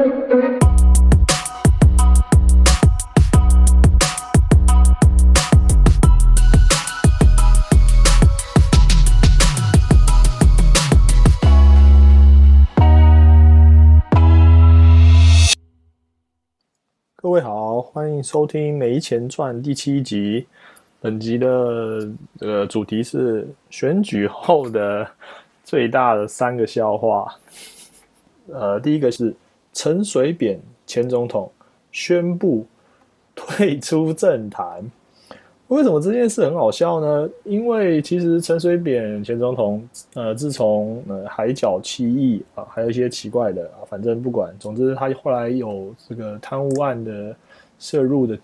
[0.00, 0.06] 各
[17.28, 20.46] 位好，欢迎收听《没钱赚》第七集。
[20.98, 22.00] 本集的
[22.38, 25.06] 这个主题是选举后的
[25.62, 27.34] 最大的三个笑话。
[28.50, 29.34] 呃，第一个是
[29.72, 31.50] 陈水扁前总统
[31.92, 32.66] 宣布
[33.34, 34.84] 退出政坛。
[35.68, 37.30] 为什么这件事很好笑呢？
[37.44, 47.36] 因为其实陈水扁前总统，呃，自从呃海角七亿啊，还有一些奇怪的啊，反正不管，总之他后来有这个贪污案的
[47.78, 48.36] 涉入的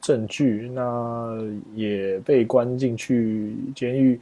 [0.00, 1.36] 证据，那
[1.74, 4.18] 也被关进去监狱。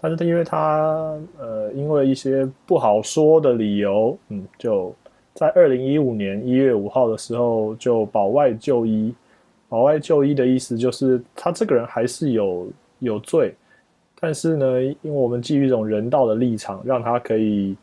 [0.00, 4.92] 但是他因为他呃因为一些不好说的理由，嗯，就
[5.34, 9.14] 在二零一五年一月五号的时候就保外就医。
[9.68, 13.54] 保外就医的意思就是他这个人还是有有罪，
[14.20, 17.74] 但是呢，因为我们基于一种人道的立场，让他可以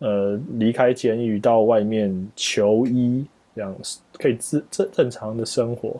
[0.00, 3.24] 呃离开监狱到外面求医，
[3.56, 3.74] 这样
[4.18, 5.96] 可以自正正常的生活。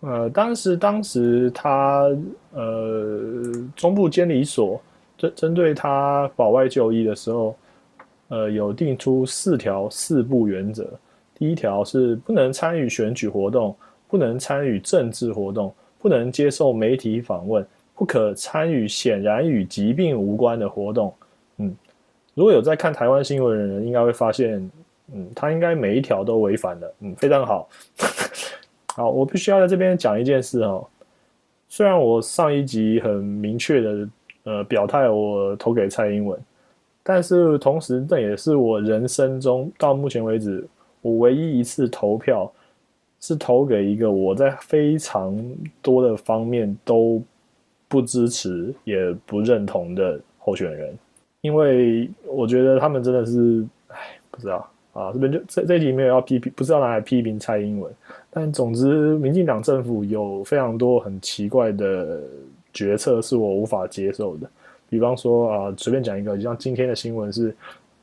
[0.00, 2.10] 呃，当时当时他
[2.50, 4.82] 呃中部监理所
[5.16, 7.54] 针针对他保外就医的时候，
[8.32, 10.88] 呃有定出四条四不原则。
[11.36, 13.76] 第一条是不能参与选举活动。
[14.12, 21.14] 不能参与政治活动，不能接受媒体访问，不可参与显然与疾病无关的活动。
[21.56, 21.74] 嗯，
[22.34, 24.70] 如果有在看台湾新闻的人，应该会发现，
[25.14, 26.94] 嗯，他应该每一条都违反了。
[27.00, 27.66] 嗯，非常好。
[28.94, 30.86] 好，我必须要在这边讲一件事哦。
[31.70, 34.08] 虽然我上一集很明确的
[34.42, 36.38] 呃表态，我投给蔡英文，
[37.02, 40.64] 但是同时这也是我人生中到目前为止
[41.00, 42.50] 我唯一一次投票。
[43.24, 45.32] 是投给一个我在非常
[45.80, 47.22] 多的方面都
[47.86, 50.92] 不支持也不认同的候选人，
[51.40, 53.96] 因为我觉得他们真的是，哎，
[54.28, 57.88] 不知道啊，这边就这这集没有要批评，不是要拿来批评蔡英文，
[58.28, 62.20] 但总之，民进党政府有非常多很奇怪的
[62.72, 64.50] 决策是我无法接受的，
[64.92, 67.56] 比方说啊，随便讲一个，就像今天的新闻是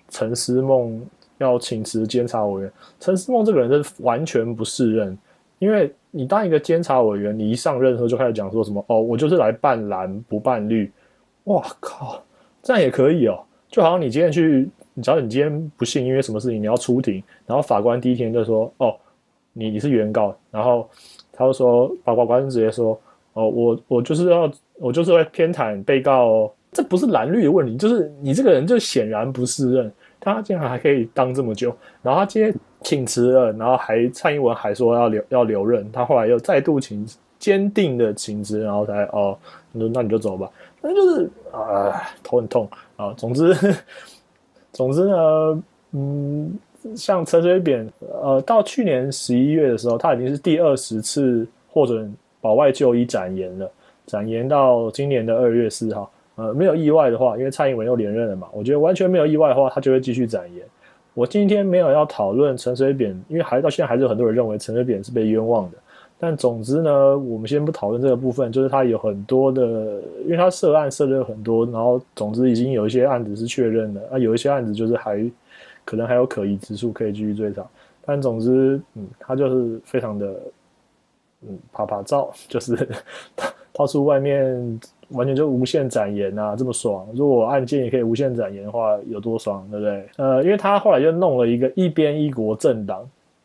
[0.09, 1.01] 陈思梦。
[1.39, 2.69] 要请辞监察委员
[2.99, 5.17] 陈思梦这个人是完全不适任，
[5.57, 10.91] 因为你当一个监察委员，你一上任后就开始讲说什么哦，我就是来办蓝不办绿，
[11.45, 12.21] 哇靠，
[12.61, 18.93] 这样也可以哦，就好像你今天去，你只要你今天不幸因为什么事情你要出庭，然后法官第一天就说哦，
[19.53, 20.89] 你你是原告，然后
[21.31, 22.99] 他就说法官直接说
[23.31, 29.91] 哦，我我就是要我就是会偏袒被告哦，这不是蓝绿的问题，就是你这个人就显然不适任。
[30.21, 37.07] 他竟然还可以当这么久，然后他今天请辞了，然后还蔡英文还说要留要留任，他后来又再度请
[37.39, 39.37] 坚定的请辞，然后才哦，
[39.71, 43.13] 那那你就走吧，那就是啊头很痛啊。
[43.13, 43.55] 总之
[44.73, 45.63] 总之呢，
[45.93, 46.53] 嗯，
[46.97, 47.89] 像陈水扁，
[48.21, 53.71] 呃，到去年十一月的时候，他已经是第二十次获准保外就医展延了，
[54.05, 56.11] 展延到今年的二月四号。
[56.39, 60.65] 呃，没有意外的话，因为蔡英文又连任了嘛，我觉得完全没有意外的话，他就会继续展延。
[61.13, 65.77] 我今天没有要讨论陈水扁，因为还到现在还是有很多人认为陈水扁是被冤枉的。
[66.17, 75.29] 但总之呢，我们先不讨论这个部分，就是他有很多的，因为他涉案涉了很多，然后总之已经有一些案子是确认的，啊，有一些案子就是还
[75.83, 77.65] 可能还有可疑之处可以继续追查。
[78.05, 80.27] 但总之，嗯，他就是非常的，
[81.41, 82.87] 嗯，啪啪照，就是
[83.73, 84.79] 到处外面。
[85.09, 87.07] 完全就无限展延啊，这么爽！
[87.13, 90.05] 如果案件也可以无限展延的话，有多爽，对不对？
[90.17, 92.99] 呃，因为他后来就弄了一个一边一国政党，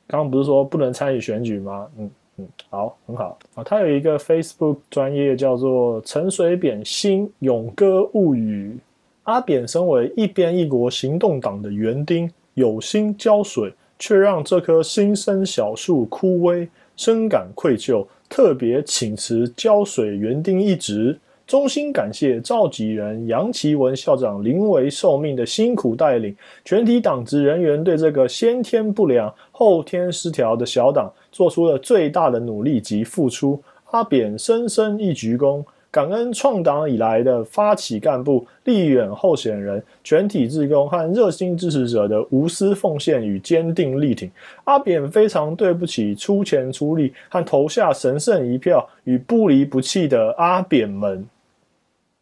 [0.07, 1.87] 刚刚不是说不能参与选举吗？
[1.99, 3.65] 嗯嗯，好，很好啊。
[3.65, 8.77] 他有一个 Facebook 专业叫做陈水扁新勇歌物语。
[9.23, 21.19] 阿扁身为一边一国行动党的园丁，有心浇水，却让这棵新生小树枯萎，深感愧疚，特别请辞浇水园丁一职。
[21.47, 33.63] 衷心感谢召集人杨奇文校长临危受命的辛苦带领，全体党职人员对这个先天不良、后天失调的小党做出了最大的努力及付出。
[33.91, 44.29] 阿扁深深一鞠躬，感恩创党以来的发起干部、立远候选人、全体志工和热心支持者的无私奉献与坚定力挺。
[44.65, 51.25] 阿扁非常对不起出钱出力和投下神圣一票与不离不弃的阿扁们。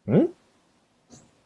[0.05, 0.27] 嗯，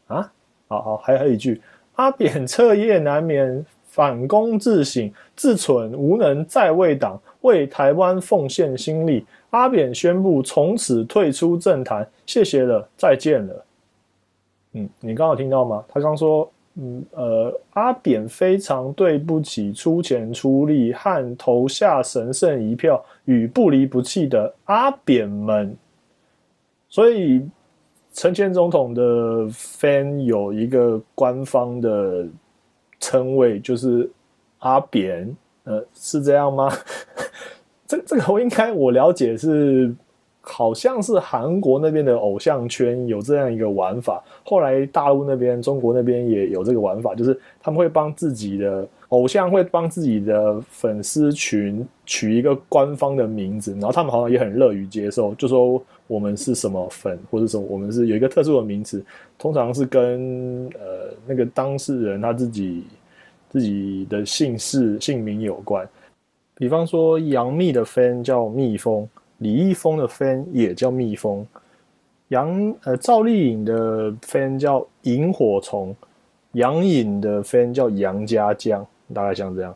[0.07, 0.31] 啊，
[0.68, 1.62] 好好，还有一句，
[1.95, 9.25] 阿扁彻夜难眠，反躬自省，自蠢无能再为党，为台湾奉献心力。
[9.51, 13.65] 阿扁宣布从此退出政坛，谢谢了，再见了。
[14.74, 15.83] 嗯，你刚好听到吗？
[15.88, 25.75] 他刚说，嗯呃，阿扁非常对不起出钱出力和投下神圣一票与不离不弃的阿扁们。
[26.89, 27.42] 所以，
[28.18, 32.25] 陈前总统的 fan 有一个官方的
[33.00, 34.10] 称谓，就是
[34.58, 35.38] 阿扁。
[35.66, 36.68] 呃，是这样吗？
[37.86, 39.94] 这这个我应该我了解是，
[40.42, 44.24] 好像是韩国那边的偶像圈有这样一个玩法。
[44.44, 55.83] 后来大陆那边、中国那边也有这个玩法，就是他们会帮自己的偶像会帮自己的粉丝群取一个官方的名字，然后他们好像也很乐于接受，就说。
[56.09, 59.04] 我们是什么粉，或者说我们是有一个特殊的名词，
[59.38, 62.86] 通常是跟呃那个当事人他自己
[63.50, 65.86] 自己的姓氏姓名有关。
[66.56, 69.06] 比方说杨幂的 fan 叫蜜蜂，
[69.39, 71.45] 李易峰的 fan 也叫蜜蜂，
[72.30, 75.94] 杨呃赵丽颖的 fan 叫萤火虫，
[76.54, 79.75] 杨颖的 fan 叫杨家将，大概像这样。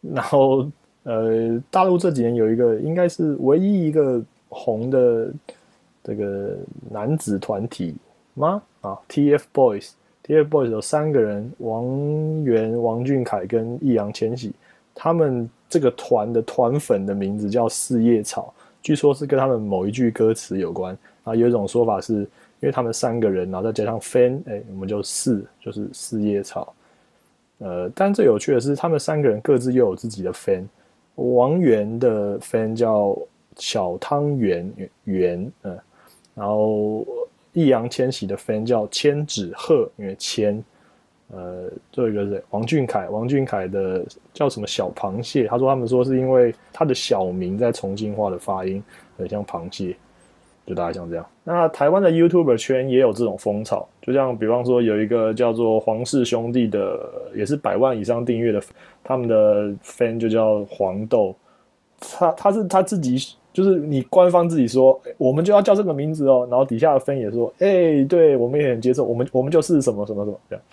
[0.00, 0.66] 然后
[1.04, 5.32] 呃大陆这几年有一个应该是唯一一个红的。
[6.04, 6.56] 这个
[6.90, 7.94] 男子团体
[8.34, 8.60] 吗？
[8.80, 14.50] 啊，TFBOYS，TFBOYS 有三个人：王源、王俊凯跟易烊千玺。
[14.96, 18.52] 他们这个团的团粉的名字叫四叶草，
[18.82, 20.98] 据说是跟他们某一句歌词有关。
[21.22, 22.26] 啊，有一种说法是因
[22.62, 26.74] 为他们三个人，然后再加上 fan，哎，我们就四，就是四叶草。
[27.62, 30.64] 呃，但最有趣的是，他们三个人各自又有自己的 fan。
[31.14, 33.16] 王源的 fan 叫
[33.56, 34.72] 小汤圆
[35.04, 35.78] 圆，嗯。
[36.34, 37.06] 然后
[37.52, 40.64] 易烊千玺的 fan 叫千纸鹤，因为千，
[41.30, 45.46] 呃，最后一个是王俊凯，王俊凯的叫什么小螃蟹？
[45.46, 48.82] 他说他们说是因为他的小名在重庆话的发音
[49.18, 49.94] 很像螃蟹，
[50.66, 51.26] 就大概像这样。
[51.44, 57.00] 那台湾的 YouTuber 圈也有这种风潮，就像比方说有一个叫做黄氏兄弟的，
[57.34, 58.60] 也是百万以上订阅的，
[59.02, 61.34] 他们的 fan 就叫黄豆，
[61.98, 63.36] 他他是他自己。
[63.52, 70.64] 就是你官方自己说，我们就要叫这个名字哦，然后底下的分也说，哎，对我们也很接受，我们我们就是什么什么什么这样。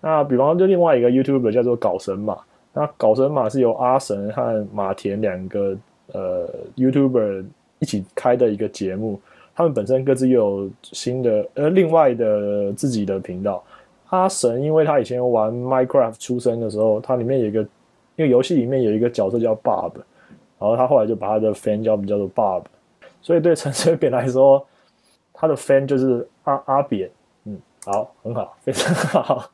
[0.00, 2.36] 那比方就另外一个 YouTuber 叫做搞神马，
[2.72, 5.78] 那搞神马是由阿神和马田两个
[6.12, 7.44] 呃 YouTuber
[7.78, 9.20] 一起开的一个节目，
[9.56, 13.64] 他们本身各自又有新的呃另外的自己的频道。
[14.10, 17.60] 阿神因为他以前玩 Minecraft 出生的时候，他里面有一个
[18.14, 19.92] 因为游戏里面有一个角色叫 Bob。
[20.58, 22.62] 然后他后来就把他的 fan 叫叫做 Bob，
[23.20, 24.66] 所以对陈水扁来说，
[25.34, 27.10] 他的 fan 就是阿阿扁。
[27.44, 29.50] 嗯，好，很好，非常好。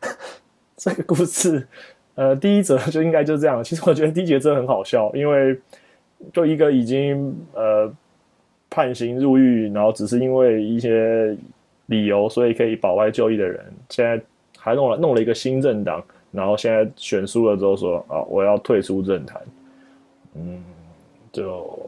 [0.78, 1.68] 这个故事，
[2.14, 3.62] 呃，第一则就应该就是这样。
[3.62, 5.60] 其实我觉得第一节真的很好笑，因为
[6.32, 7.92] 就一个已经呃
[8.70, 11.36] 判刑入狱，然后只是因为一些
[11.86, 14.22] 理由，所以可以保外就医的人，现在
[14.56, 16.00] 还弄了弄了一个新政党，
[16.30, 19.42] 然后现在选输了之后说啊，我要退出政坛。
[20.36, 20.62] 嗯，
[21.32, 21.78] 就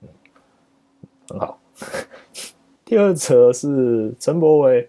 [0.00, 0.08] 嗯
[1.28, 1.60] 很好。
[2.86, 4.88] 第二则是陈柏维，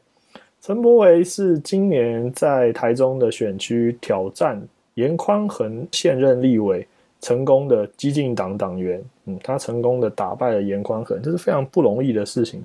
[0.61, 4.61] 陈柏维是今年在台中的选区挑战
[4.93, 6.87] 严宽恒现任立委，
[7.19, 9.03] 成功的激进党党员。
[9.25, 12.63] 嗯，他成功的打败了严宽恒，这是非常不容易的事情。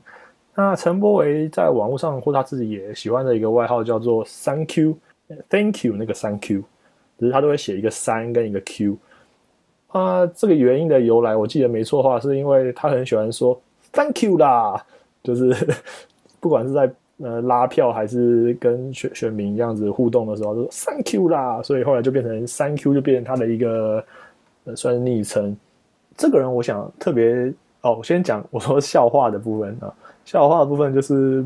[0.55, 6.63] 那陈柏维在网络上或他自己也喜欢的一个外号叫做“三 Q”，Thank you 那个三 Q，
[7.19, 8.97] 只是他都会写一个三跟一个 Q。
[9.89, 13.59] 啊，这个原因的由来，我记得没错的话，是因为他很喜欢说
[13.93, 14.85] “thank you” 啦，
[15.23, 15.55] 就是
[16.41, 24.05] 不管是在呃拉票还是跟选选民这样子互动的时候，就说 “thank you” 啦，所以后来就变成 “thank you” 就变成他的一个
[24.65, 25.57] 呃算是昵称。
[26.17, 27.53] 这个人，我想特别
[27.83, 29.93] 哦，我先讲我说笑话的部分啊，
[30.25, 31.45] 笑话的部分就是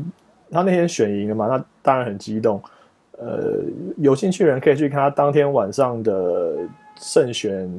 [0.51, 2.61] 他那天选赢了嘛，那当然很激动。
[3.17, 3.61] 呃，
[3.97, 6.57] 有兴趣的人可以去看他当天晚上的
[6.97, 7.69] 胜选。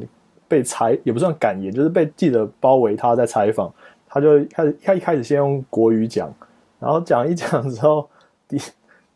[0.49, 3.69] 被采也不算感言，就是被记者包围，他在采访，
[4.09, 6.33] 他就开始他一开始先用国语讲，
[6.78, 8.09] 然后讲一讲之后，
[8.47, 8.57] 第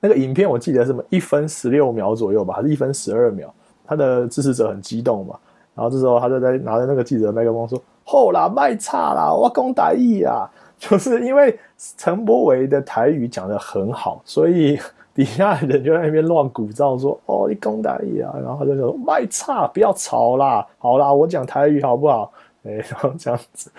[0.01, 5.39] 那个影片我记得什么一分十六秒左右吧，还是一分十二秒，他的支持者很激动嘛，
[5.75, 10.49] 然后这时候他就在拿着那个记者麦克风说：“后啦，卖差啦，我讲台语啊！”
[10.79, 11.59] 就是因为
[11.97, 14.79] 陈柏维的台语讲的很好，所以。
[15.13, 22.33] 底下的人就在那边乱鼓噪，说：“哦，你讲台语啊！”然后他就说：“卖差，不要吵啦，好啦，我讲台语好不好？”
[22.65, 23.71] 哎， 然后这样子，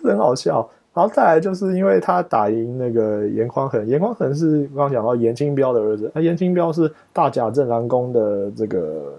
[0.00, 0.68] 是很好笑。
[0.92, 9.14] 然后再来就是因为他打赢那个严宽恒，严宽恒是刚刚讲到严清标的儿子，那严清标是大甲镇南宫的这个，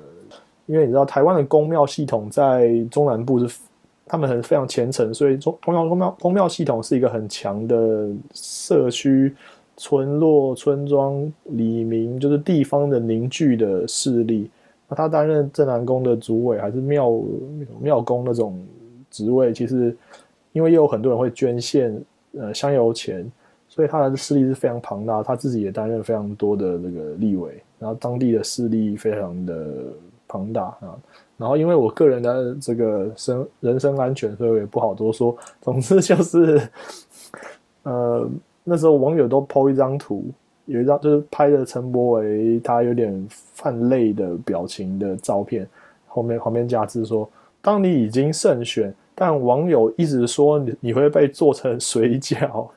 [0.71, 3.59] 因为你知道台湾的宫庙系统在中南部是
[4.05, 9.35] 他们很非常虔诚，所以中宫庙宫庙宫庙系统是一个很强的社区、
[9.77, 14.49] 村落、村庄、里民，就是地方的凝聚的势力。
[14.87, 17.21] 那他担任镇南宫的主委还是庙
[17.79, 18.59] 庙宫那种
[19.09, 19.95] 职位，其实。
[20.53, 21.97] 因为也有很多人会捐献
[22.37, 23.25] 呃香油钱，
[23.69, 25.23] 所以他的势力是非常庞大。
[25.23, 29.73] 他自己也担任非常多的这个立委，然后当地的势力非常的
[30.31, 30.95] 庞大啊。
[31.37, 35.35] 然后因为我个人的这个生人身安全，所以我也不好多说。
[35.61, 36.61] 总之就是，
[37.83, 38.29] 呃，
[38.63, 40.23] 那时候网友都 po 一张图，
[40.65, 45.67] 有一张就是拍的陈柏维他有点泛泪的表情的照片，
[46.07, 47.27] 后面旁边加字说
[47.61, 52.67] ：“当你已经胜选。”但网友一直说你你会被做成 水饺，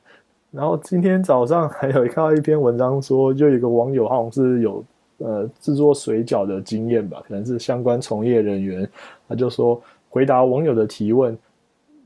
[0.50, 4.84] 然后今天早上还有看到一篇文章说，就有一个网友好像是有
[5.18, 8.88] 呃制作水饺的经验吧，可能是相关从业人员，
[9.28, 11.37] 他就说回答网友的提问，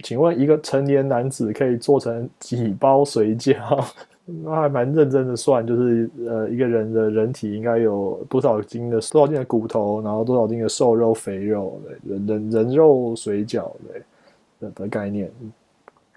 [0.03, 3.57] 请问一个成年男子可以做成几包水饺？
[4.45, 14.03] 那还蛮认真的算，就是呃一个人的人体应该有多少斤的多少斤的骨头，然后多少斤的瘦肉肥肉，人人人肉水饺对。
[14.61, 15.31] 的的概念，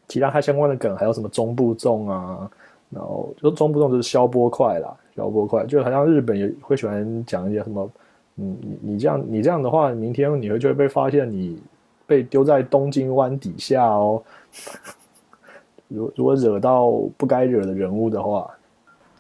[0.08, 2.50] 其他它相关的梗还有什么中部重啊？
[2.90, 7.90] 然后就中部重就是消波块啦，消波快就好像日本也会喜欢讲一些什么，
[8.38, 11.62] 嗯，你你这样你这样的话，明天你会就会被发现你
[12.08, 14.22] 被丢在东京湾底下哦。
[15.90, 18.50] 如如果惹到不该惹的人物的话，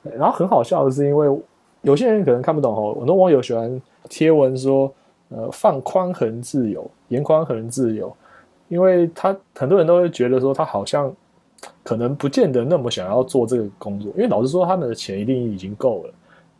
[0.04, 1.28] 然后很好笑的是，因为
[1.82, 4.92] 有些人可能看不懂哦，很多网友喜欢贴文说，
[5.30, 8.12] 呃，放宽横自由，严宽横自由。
[8.70, 11.14] 因为他很多人都会觉得说他好像
[11.84, 16.13] 可能不见得那么想要做这个工作，因为老实说他们的钱一定已经够了，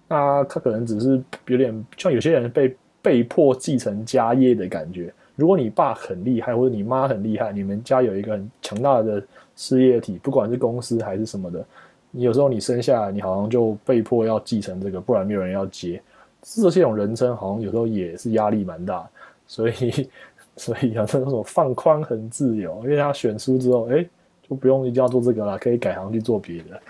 [0.08, 5.13] 那他可能只是有点像有些人被被迫继承家业的感觉。
[5.36, 9.24] 如果你爸很厉害或者你妈很厉害，你们家有一个很强大的
[9.55, 11.65] 事业体，不管是公司还是什么的，
[12.12, 16.01] 你有时候你生下来你好像就被迫要继承这个，不然没有人要接。
[16.41, 19.10] 这这种人称好像有时候也是压力蛮大，
[19.48, 20.10] 所以。
[20.58, 24.05] 所以啊，这种放宽很自由，因为他选书之后，哎，
[24.51, 26.81] 就不用一定要做这个了，可以改行去做别的。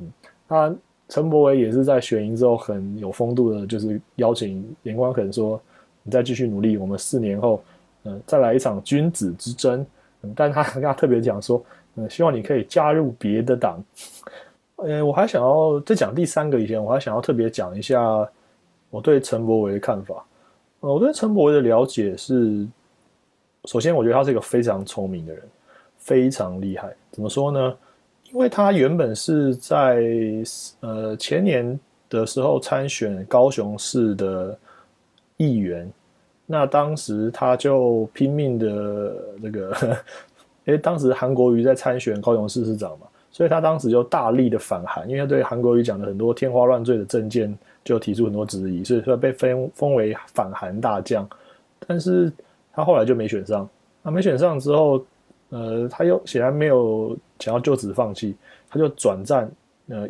[0.00, 0.12] 嗯，
[0.46, 0.76] 那
[1.08, 5.58] 陈柏伟也是在选赢之后很有风度的，就是邀请严光肯说
[6.04, 7.62] ：“你再继续努力，我们四年后，
[8.04, 9.80] 嗯，再来一场君子之争。”
[10.20, 11.64] 嗯，但他跟他特别讲说
[11.96, 13.82] ：“嗯，希望你可以加入别的党。
[14.84, 18.28] ”嗯，我还想要再讲第三个以前，我还想要特别讲一下
[18.90, 20.22] 我对陈柏伟的看法。
[20.80, 22.66] 呃，我对陈柏伟的了解是。
[23.64, 25.42] 首先，我觉得他是一个非常聪明的人，
[26.06, 26.94] 非常厉害。
[27.10, 27.76] 怎么说呢？
[28.32, 30.02] 因为他原本是在
[30.80, 34.56] 呃前年的时候参选高雄市的
[35.36, 35.90] 议员，
[36.46, 39.76] 那当时他就拼命的这个，
[40.64, 51.28] 因为当时韩国瑜在参选高雄市市长嘛，所以他当时就大力的反韩，因为他对韩国瑜讲的很多天花乱坠的政见就提出很多质疑，所以说被封封为反韩大将。
[51.86, 52.32] 但是
[52.72, 53.68] 他后来就没选上，
[54.02, 55.04] 那没选上之后，
[55.50, 58.34] 呃，他又显然没有想要就此放弃，
[58.68, 59.50] 他就转战，
[59.88, 60.08] 呃，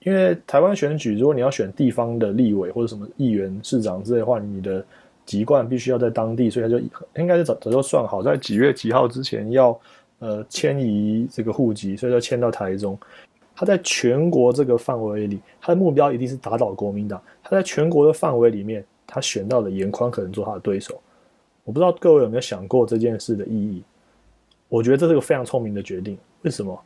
[0.00, 4.84] 因为台湾选举，如果你要选地方的立委或者什么议员、市长之类的话，你的
[5.26, 6.82] 籍贯必须要在当地，所以他就
[7.20, 9.78] 应该是早早就算好，在几月几号之前要
[10.20, 12.98] 呃迁移这个户籍，所以就迁到台中。
[13.54, 17.20] 他在全国这个范围里，他的目标一定是打倒国民党。
[17.42, 20.94] 他在全国的范围里面，他选到了严宽可能做他的对手。
[21.64, 23.82] 我不知道各位有没有想过这件事的意义？
[24.68, 26.16] 我觉得这是个非常聪明的决定。
[26.42, 26.78] 为什么？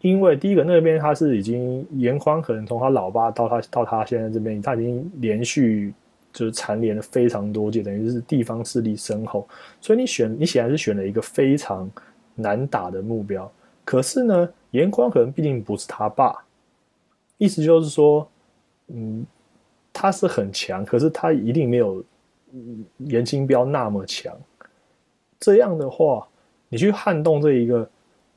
[0.00, 5.94] 因为第一个那边他是已经严宽，可能从他老爸到他到他现在这边，他已经连续
[6.32, 9.48] 就是蝉联了非常多届，等于是地方势力深厚。
[9.80, 11.90] 所以你选你显然是选了一个非常
[12.34, 13.50] 难打的目标。
[13.84, 16.44] 可是呢，严宽可能毕竟不是他爸，
[17.38, 18.28] 意思就是说，
[18.88, 19.24] 嗯，
[19.92, 22.04] 他是很强，可是他一定没有。
[22.98, 24.36] 严清标那么强，
[25.40, 26.28] 这样的话，
[26.72, 27.86] 你去撼动这一个，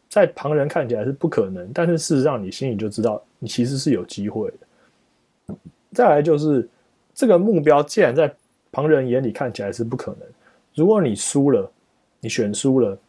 [0.10, 5.56] 在旁人看起来是不可能，但是事实上你心里就知道，你其实是有机会的。
[5.94, 6.68] 再来就是
[7.14, 8.30] 这个目标，既然在
[8.74, 10.28] 旁人眼里看起来是不可能，
[10.74, 11.72] 如果你输了，
[12.20, 13.00] 你选输了，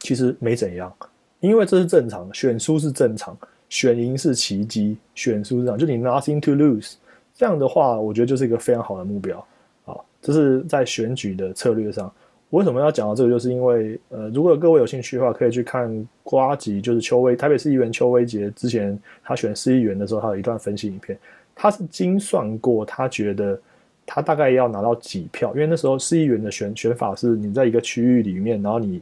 [0.00, 0.94] 其实没怎样，
[1.40, 3.34] 因为这是正常的，选输是正常，
[3.70, 6.96] 选赢是奇迹，选输是这样，就你 nothing to lose，
[7.34, 9.38] 这样的话，我觉得就是一个非常好的目标
[9.86, 9.96] 啊。
[10.20, 12.12] 这是在选举的策略上，
[12.52, 13.30] 为什么要讲到这个？
[13.30, 21.18] 就是因为呃，如果各位有兴趣的话，可以去看瓜吉，就是邱威台北市议员邱威杰之前他选市议员的时候，他有一段分析影片，
[21.54, 23.58] 他是精算过，他觉得
[24.04, 29.00] 他大概要拿到几票，因为那时候市议员的选选法是你在一个区域里面，然后你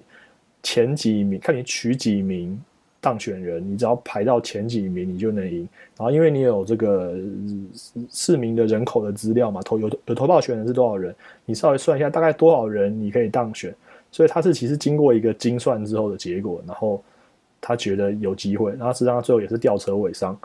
[0.62, 2.56] 前几名，看你取几名。
[3.00, 5.66] 当选人，你只要排到前几名，你就能赢。
[5.96, 7.14] 然后，因为你有这个
[8.10, 11.14] 市民的人口的资料嘛，投有有投票权人是多少人，
[11.46, 13.74] 你稍微算一下，大概多少人你可以当选。
[14.12, 17.02] 所以他是其实经过一个精算之后的结果，然后
[17.60, 20.38] 他觉得有机会，然后实际上最后也是吊车尾上。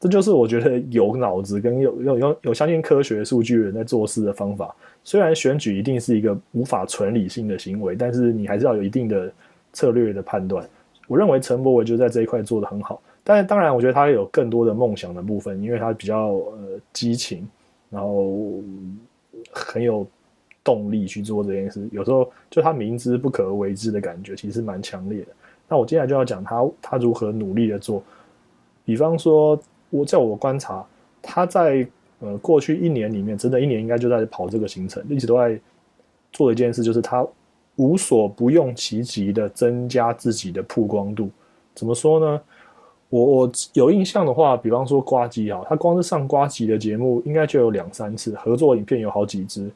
[0.00, 4.74] 这就是我觉得有脑子跟有有有有相信科学数据的人在做事的方法。
[5.02, 9.32] 虽然选举一定是一个无法纯理性的行为，但是你还是要有一定的
[9.72, 10.68] 策略的判断。
[11.06, 17.46] 我认为陈柏伟就在这一块做得很好，但是当然，我觉得他有更多的梦想的部分，因为他比较呃激情，
[17.90, 18.62] 然后
[19.50, 20.06] 很有
[20.62, 21.86] 动力去做这件事。
[21.92, 25.28] 有时候就他明知不可为之的感觉，其实蛮强烈的。
[25.68, 28.02] 那我接下来就要讲他他如何努力的做。
[28.84, 30.84] 比方说，我在我观察，
[31.20, 31.86] 他在
[32.20, 35.60] 呃过去一年里面，真的一年应该就在跑这个行程，一直都在
[36.32, 37.26] 做一件事，就是他。
[37.76, 41.28] 无所不用其极的增加自己的曝光度，
[41.74, 42.40] 怎么说呢？
[43.10, 49.70] 我我有印象的话，比方说瓜机啊，他光是上瓜机的节目，应该就有两三次合作影片有好几支，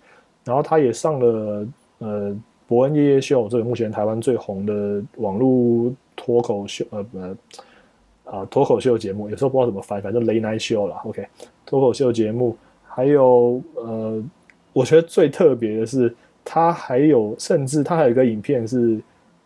[0.45, 1.67] 然后他也上了
[1.99, 2.37] 呃
[2.67, 7.37] 伯恩夜夜秀，这个目前台湾最红的网络脱口秀呃呃
[8.25, 11.27] 啊脱口秀节目，有时候不知道怎么翻，反正 l a t Night Show 啦 OK，
[11.67, 14.23] 脱口秀节目，还有呃，
[14.73, 16.15] 我觉得最特别的是。
[16.51, 18.99] 他还有，甚至他还有一个影片是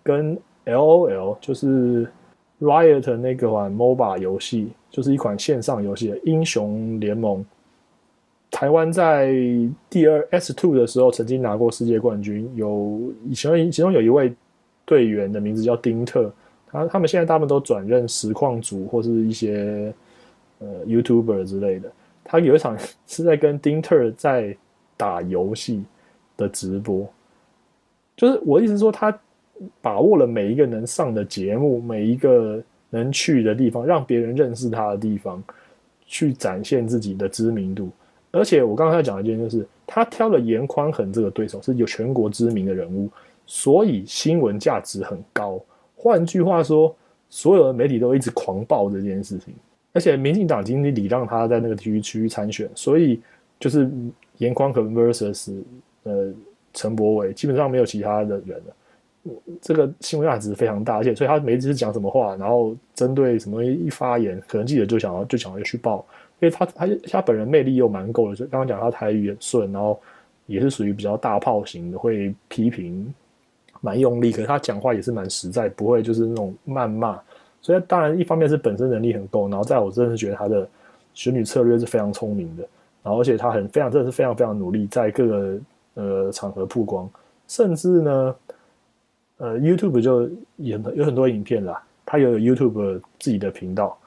[0.05, 2.07] 跟 L O L，就是
[2.61, 7.41] Riot 那个款 MOBA 游戏，就是一款线上游戏《英雄联盟》。
[8.53, 9.35] 台湾在
[9.91, 13.01] 第二 S Two 的时候曾经拿过世界冠军，有
[13.35, 14.33] 其中其中有一位
[14.85, 16.33] 队员的名字叫丁特，
[16.71, 19.93] 他他们现在大部分都转任实况组或是一些
[20.61, 21.91] 呃 YouTuber 之类的。
[22.23, 22.79] 他有一场
[23.09, 24.57] 是在跟丁特在
[24.97, 25.83] 打游戏。
[26.43, 27.09] 的直播，
[28.17, 29.17] 就是我意思说，他
[29.81, 35.43] 把握了每一个能上的节目，每一个能去的地方，让别人认识他的地方，
[36.05, 37.89] 去展现自己的知名度。
[38.33, 43.09] 而且我刚才讲一件，就是他挑了严宽恒这个对手是有全国知名的人物，
[43.47, 45.63] 所以新闻价值很高。
[45.95, 46.95] 换句话说，
[47.31, 49.55] 所有的媒体都一直狂报这件事情。
[49.93, 53.21] 而且民进党经理礼让他在那个体育区域参选，所以
[53.61, 53.89] 就是
[54.39, 55.63] 严宽恒 versus。
[56.05, 56.33] 呃，
[56.73, 66.05] 陈柏伟基本上没有其他的人了，这个新闻价值非常大，而且所以他每一次讲什么话，然后针对什么一发言，可能记者就想要就想要去报，
[66.41, 70.01] 因为他他他本人魅力又蛮够的，就刚刚讲他台语也顺，然后
[70.47, 73.15] 也是属于比较大炮型的，会批评
[73.81, 77.21] 蛮用力，可是他讲话也是蛮实在，不会就是那种谩骂，
[77.61, 80.69] 所以当然一方面是本身能力很够，然后在我真的是觉得他的
[81.15, 82.65] 选举策略是非常聪明的，
[83.05, 85.59] 然后而且他很非常真的是非常非常努力，在各个。
[85.95, 87.09] 呃，场合曝光，
[87.47, 88.35] 甚至呢，
[89.37, 91.83] 呃，YouTube 就也有很多影片啦。
[92.07, 93.99] 它有 YouTube 自己的频道。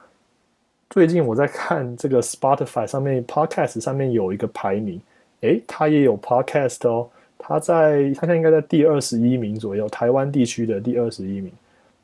[0.90, 5.00] 最近我在看这个 Spotify 上面 Podcast 上面有一个排名，
[5.42, 7.08] 诶，它也有 Podcast 哦。
[7.38, 11.52] 它在它现在应该在第二十一名左右，台湾地区的第二十一名。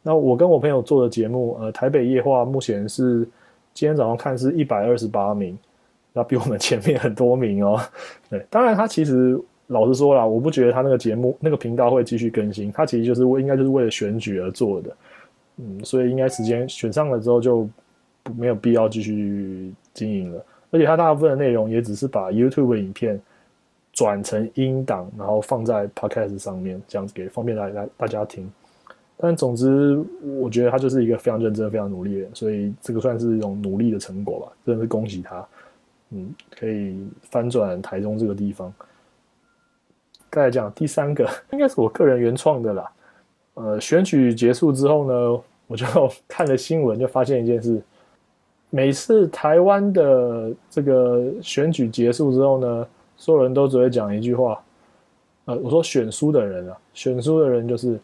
[0.04, 3.28] 那我跟我朋友做的节目，呃，台北夜话目前是
[3.74, 5.58] 今天早上看是一百二十八名，
[6.14, 7.80] 那比我们前面很多名哦。
[8.30, 9.40] 对，当然他其实。
[9.72, 12.70] 老实说啦，我不觉得他那个节目、那个频道会继续更新。
[12.74, 14.96] 他其实就是为应该就是为了选举而做的，
[15.58, 17.68] 嗯，所以应该时间选上了之后就
[18.36, 20.46] 没有必要继续经营了。
[20.72, 23.18] 而且他大部分的内容也只是把 YouTube 影片
[23.94, 28.52] 转成音档，然后放在 Podcast 上面，这样子给方便大家大家听。
[29.16, 30.04] 但总之，
[30.40, 35.48] 我觉得他就是一个非常认真、非常努力的人，所以这个算是一种努力的成果吧，真的是恭喜他。
[36.10, 36.98] 嗯，可以
[37.30, 38.74] 翻转台中这个地方。
[40.32, 42.92] 再来讲第三个， 应该是我个人原创的啦。
[43.56, 45.86] 呃，选举结束之后呢，我就
[46.28, 47.82] 看了新闻，就发现一件事：
[48.70, 54.58] 每次台湾的这个选举结束之后呢，所有人都只会讲一句话。
[55.46, 58.00] 呃，我说选输的人啊，选输的人就是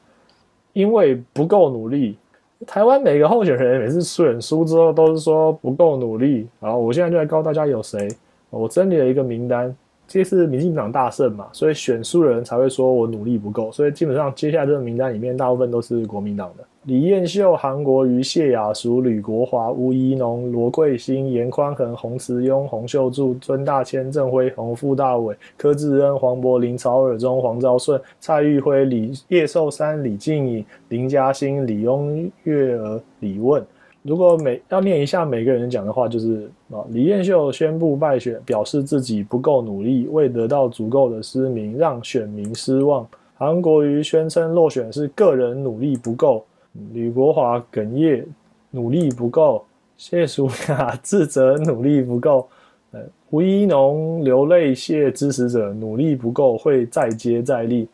[0.73, 2.17] 因为不够努力。
[2.65, 6.47] 台湾每个候选人每次选输之后都是说不够努力。
[6.59, 8.07] 然后我现在就来告诉大家有谁，
[8.49, 9.73] 我整理了一个名单。
[10.07, 16.63] 这是民进党大胜嘛，所以选输的人才会说我努力不够，所以基本上接下来这个名单里面大部分都是国民党的。
[16.83, 33.61] 李彦秀、韩国瑜、谢雅淑、吕国华、吴怡农、罗桂兴、严宽恒、洪慈庸、洪秀柱、尊大千、郑辉宏、傅大伟、柯志恩、黄柏林、曹尔忠、黄昭顺、蔡玉辉、李叶寿山、李静颖、林嘉欣、李雍月儿、李问。
[34.07, 43.05] 如果每要念一下每个人讲的话，就是啊，李彦秀宣布败选，表示自己不够努力，未得到足够的失名，让选民失望。
[43.35, 46.45] 韩国瑜宣称落选是个人努力不够。
[46.93, 48.25] 吕国华哽咽，
[48.71, 49.61] 努力不够；
[49.97, 52.47] 谢淑雅自责，努力不够。
[52.91, 57.85] 呃，吴一农流泪谢支持者，努力不够，会再接再厉。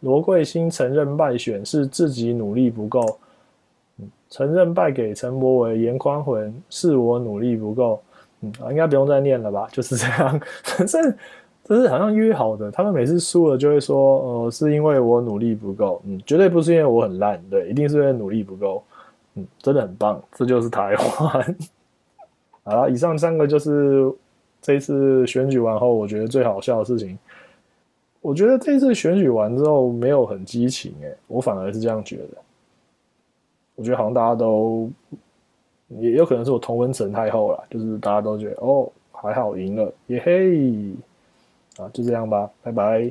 [0.00, 3.18] 罗桂兴承认败选是自己努力不够，
[4.34, 8.02] 承认败给陈柏伟、严宽宏是我努力不够。
[8.40, 9.68] 嗯，应该不用再念了吧？
[9.70, 11.14] 就是这样， 反正。
[11.66, 18.84] 这是好像约好的，他们每次输了就会说，呃，是因为我努力不够，嗯，绝对不是因为我很烂，对，一定是因为努力不够，
[19.34, 21.56] 嗯，真的很棒，这就是台湾。
[22.64, 24.12] 好了，以上三个就是
[24.60, 27.18] 这一次选举完后，我觉得最好笑的事情。
[28.20, 32.28] 我觉得这次选举完之后没有很激情，诶，我反而是这样觉得。
[33.76, 34.90] 我觉得好像大家都，
[35.88, 40.92] 也有可能是我同温层太厚了，就是大家都觉得，哦，还好赢了，耶嘿。
[41.76, 43.10] 啊，就这样吧，拜拜。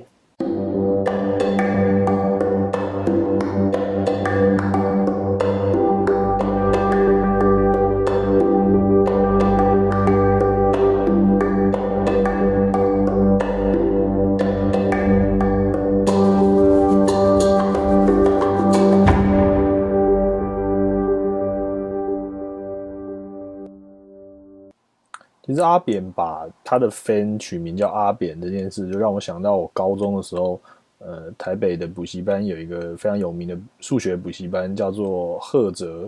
[25.74, 30.62] 阿扁把他的 fan 取名叫阿扁这件事，就让我想到我高中的时候，
[31.00, 36.08] 呃，台北的补习班有一个非常有名的数学补习班，叫做赫哲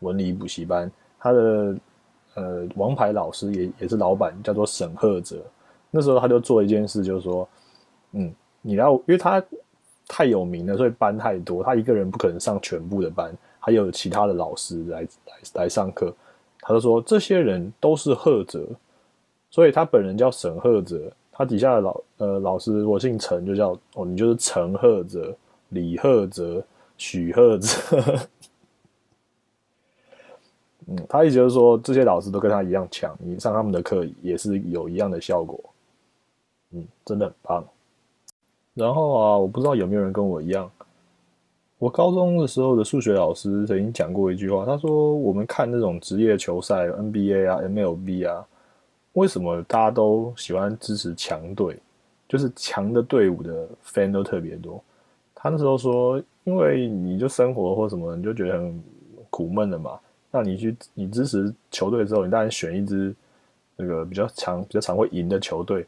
[0.00, 0.90] 文理补习班。
[1.18, 1.76] 他的
[2.34, 5.36] 呃王牌老师也也是老板，叫做沈赫哲。
[5.90, 7.46] 那时候他就做一件事，就是说，
[8.12, 9.44] 嗯，你要因为他
[10.08, 16.14] 太有名了，所以班太多，他一个人不可能上全部的班，还有其他的老师来来来上课。
[16.64, 18.64] 他就说：“这些人都是赫哲，
[19.52, 21.12] 所以他本人叫沈赫哲。
[21.30, 25.34] 他底下的老呃老师，我姓陈，就叫哦，你就是陈赫哲、
[25.68, 26.62] 李赫哲、
[26.98, 27.68] 许赫哲。
[30.88, 35.58] 嗯，他意思就是说，这些老师都跟他一样强，你上他们的课也是有一样的效果。
[36.72, 37.64] 嗯，真的很棒。
[38.74, 40.70] 然后啊，我不知道有没有人跟我一样。”
[41.78, 48.46] 我高中的时候的数学老师曾经讲过一句话，他说：“我们看那种职业球赛，NBA 啊、MLB 啊，
[49.14, 51.78] 为什么大家都喜欢支持强队？
[52.28, 54.82] 就是强的队伍的 fan 都特别多。”
[55.34, 58.82] 他那时候说：“因为你就生活或什么，你就觉得很
[59.28, 59.98] 苦闷了嘛。
[60.30, 63.14] 那你去你支持球队之后，你当然选一支
[63.76, 65.86] 那个比较强、比较常会赢的球队。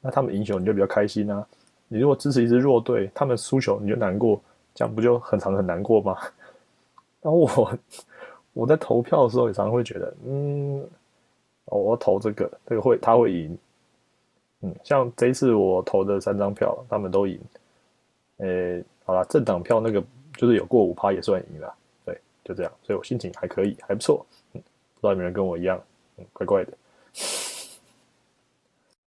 [0.00, 1.46] 那他们赢球，你就比较开心啊。
[1.88, 4.40] 你如果支持一支弱队，他们输球，你就难过。”
[4.74, 6.18] 这样不就很常很难过吗？
[7.22, 7.78] 然后我
[8.52, 10.84] 我在投票的时候也常常会觉得，嗯，
[11.66, 13.58] 我投这个，这个会他会赢，
[14.60, 17.40] 嗯，像这一次我投的三张票，他们都赢，
[18.38, 20.02] 呃，好了，政党票那个
[20.36, 21.74] 就是有过五趴也算赢了，
[22.04, 24.62] 对，就这样，所以我心情还可以，还不错，嗯，
[24.94, 25.82] 不知道有没有人跟我一样，
[26.18, 26.72] 嗯，怪怪的。